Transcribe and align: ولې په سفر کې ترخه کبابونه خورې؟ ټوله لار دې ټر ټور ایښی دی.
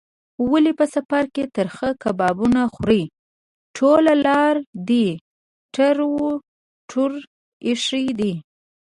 ولې 0.51 0.71
په 0.79 0.85
سفر 0.95 1.23
کې 1.35 1.43
ترخه 1.55 1.89
کبابونه 2.03 2.61
خورې؟ 2.73 3.01
ټوله 3.75 4.13
لار 4.25 4.55
دې 4.89 5.07
ټر 5.75 5.95
ټور 6.89 7.11
ایښی 7.67 8.05
دی. 8.19 8.33